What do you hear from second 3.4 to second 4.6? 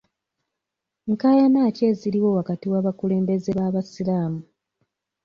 b'abasiraamu?